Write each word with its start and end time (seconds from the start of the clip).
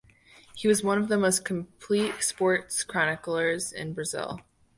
He 0.55 0.67
was 0.67 0.83
one 0.83 0.97
of 0.97 1.09
the 1.09 1.17
most 1.19 1.45
complete 1.45 2.23
sports 2.23 2.83
chroniclers 2.83 3.71
in 3.71 3.93
Brazil. 3.93 4.41